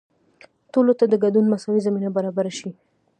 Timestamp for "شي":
2.57-2.69